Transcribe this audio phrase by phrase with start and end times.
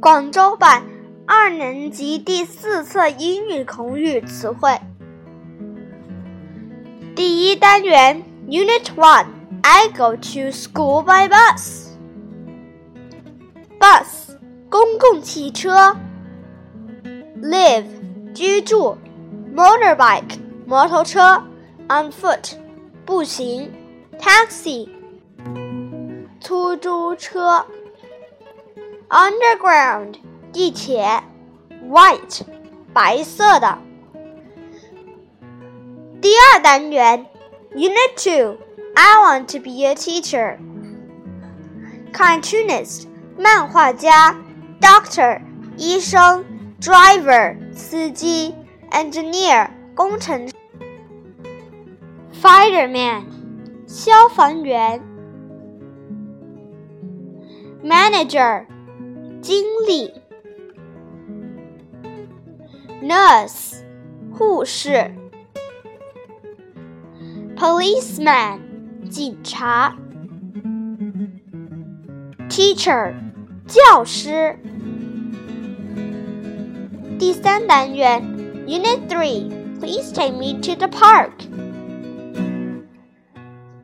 [0.00, 0.84] 广州版
[1.26, 4.78] 二年级第四册英语口语词汇。
[7.16, 9.26] 第一单元 Unit One
[9.62, 11.88] I go to school by bus.
[13.80, 14.36] Bus
[14.68, 15.96] 公共汽车。
[17.42, 17.86] Live
[18.34, 18.96] 居住。
[19.54, 21.42] Motorbike 摩托车。
[21.88, 22.52] On foot
[23.04, 23.72] 步行。
[24.18, 24.88] Taxi
[26.43, 27.65] 出租车。
[29.09, 30.15] Underground
[30.51, 31.23] 地铁。
[31.89, 32.41] White
[32.93, 33.77] 白色的。
[36.21, 37.25] 第二单元，
[37.73, 40.57] Unit Two。I want to be a teacher.
[42.11, 43.05] Cartoonist
[43.37, 44.35] 漫画家，
[44.81, 45.41] Doctor
[45.77, 46.43] 医生，
[46.81, 48.53] Driver 司机，
[48.91, 50.53] Engineer 工程师，
[52.41, 53.23] Fireman
[53.87, 55.01] 消防员
[57.83, 58.65] ，Manager
[59.41, 60.13] 经理，
[63.01, 63.83] Nurse
[64.33, 65.11] 护士，
[67.55, 68.59] Policeman
[69.09, 69.95] 警察，
[72.49, 73.13] Teacher
[73.67, 74.57] 教师。
[77.17, 78.21] 第三单元，
[78.65, 81.31] Unit Three。Please take me to the park.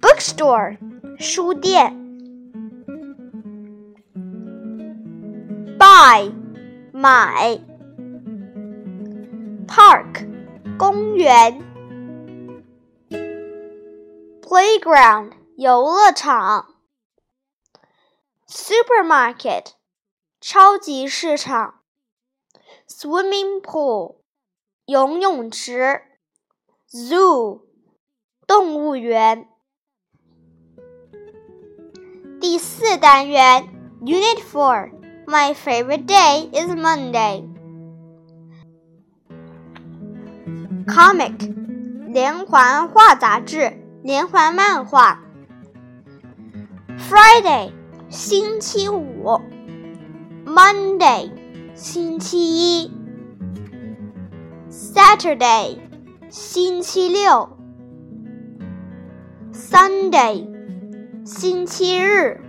[0.01, 0.77] Bookstore
[1.17, 1.98] 书店。
[5.89, 6.31] Buy
[6.93, 7.59] 买。
[9.67, 10.27] Park
[10.77, 11.61] 公园。
[14.41, 16.75] Playground 游乐场，
[18.47, 19.71] Supermarket
[20.39, 21.81] 超级市场，
[22.87, 24.17] Swimming pool
[24.85, 26.03] 游泳池，
[26.89, 27.63] Zoo
[28.47, 29.49] 动物园。
[32.39, 33.67] 第四单元，
[34.01, 34.91] Unit Four
[35.29, 37.43] My favorite day is Monday.
[40.85, 41.53] Comic
[42.13, 43.73] 连环画杂志。
[44.03, 45.19] 连环漫画。
[46.95, 47.71] Friday，
[48.07, 49.41] 星期五。
[50.45, 51.31] Monday，
[51.73, 52.91] 星期一。
[54.69, 55.79] Saturday，
[56.29, 57.49] 星期六。
[59.51, 60.47] Sunday，
[61.25, 62.39] 星期日。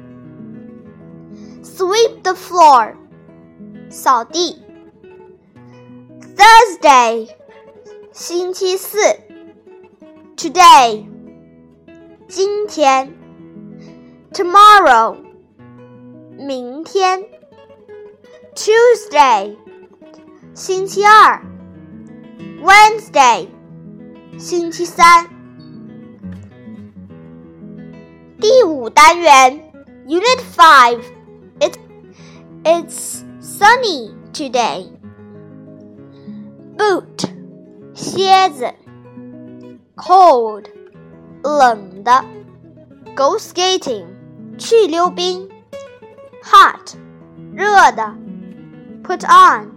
[1.70, 2.94] Sweep the floor，
[3.90, 4.62] 扫地。
[6.36, 7.28] Thursday，
[8.12, 8.98] 星期四。
[10.36, 11.06] Today。
[12.28, 13.14] 今天，
[14.32, 15.16] tomorrow，
[16.36, 17.24] 明天，
[18.54, 19.56] Tuesday，
[20.52, 21.40] 星期二，
[22.60, 23.46] Wednesday，
[24.36, 25.28] 星期三。
[28.40, 29.72] 第五单元，
[30.06, 31.09] Unit Five，It
[32.64, 34.90] It's sunny today.
[36.76, 37.28] Boot，
[37.94, 38.74] 靴子，
[39.96, 40.64] Cold。
[41.42, 42.24] 冷的，
[43.14, 44.06] Go skating，
[44.58, 45.48] 去溜冰；
[46.42, 46.96] Hot，
[47.54, 48.14] 热的；
[49.04, 49.70] Put on，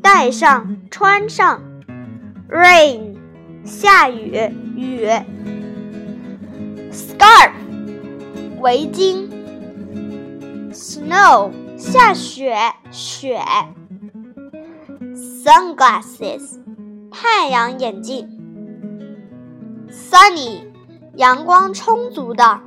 [0.00, 1.60] 戴上、穿上；
[2.48, 3.16] Rain，
[3.64, 4.36] 下雨、
[4.76, 5.08] 雨；
[6.92, 7.50] Scarf，
[8.60, 9.28] 围巾；
[10.72, 11.50] Snow，
[11.83, 12.55] 下雪、
[12.91, 13.41] 雪
[15.43, 16.61] ；Sunglasses，
[17.11, 18.25] 太阳眼镜。
[19.91, 20.71] Sunny，
[21.15, 22.61] 阳光充足的。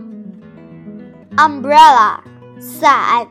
[1.34, 2.21] Umbrella，
[2.60, 3.31] 伞。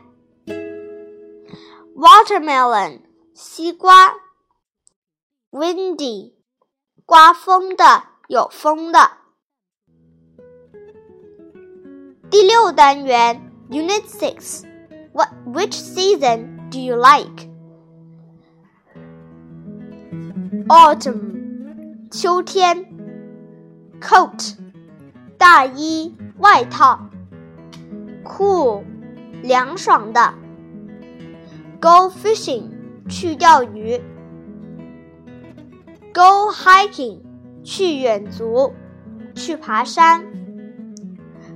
[1.94, 3.02] Watermelon，
[3.32, 4.12] 西瓜。
[5.52, 6.34] Windy，
[7.06, 9.12] 刮风的，有风的。
[12.28, 14.65] 第六单元，Unit Six
[15.15, 17.49] Six，What which season do you like?
[20.67, 22.87] Autumn，秋天。
[24.01, 24.55] coat
[25.37, 26.99] 大衣外套，
[28.23, 28.83] cool
[29.43, 30.33] 凉爽的，
[31.79, 32.63] go fishing
[33.07, 34.01] 去钓鱼，
[36.11, 37.19] go hiking
[37.63, 38.73] 去远足
[39.35, 40.25] 去爬山，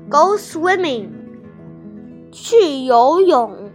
[0.07, 1.09] go swimming
[2.31, 3.71] 去游泳，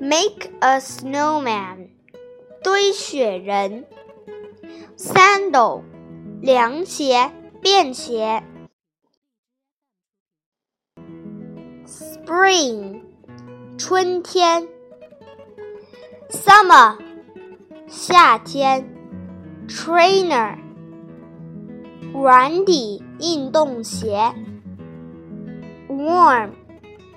[0.00, 1.88] make a snowman
[2.62, 3.86] 堆雪人，
[4.96, 5.82] sandal。
[6.42, 7.32] 凉鞋、
[7.62, 8.42] 便鞋。
[11.86, 13.00] Spring，
[13.78, 14.68] 春天。
[16.28, 16.98] Summer，
[17.88, 18.86] 夏天。
[19.66, 20.58] Trainer，
[22.12, 24.34] 软底运动鞋。
[25.88, 26.50] Warm，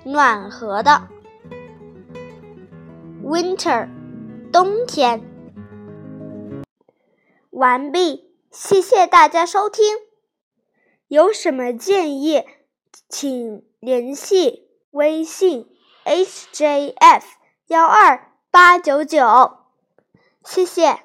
[0.05, 1.09] 暖和的。
[3.23, 3.89] winter，
[4.53, 5.23] 冬天。
[7.49, 9.97] 完毕，谢谢大家收听。
[11.07, 12.43] 有什么建议，
[13.09, 15.67] 请联系微信
[16.05, 17.23] hjf
[17.67, 19.57] 幺二八九九。
[20.43, 20.99] 谢谢。